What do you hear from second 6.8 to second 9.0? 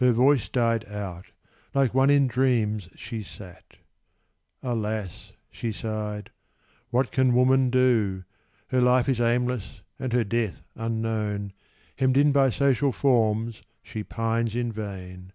what can Woman do? Her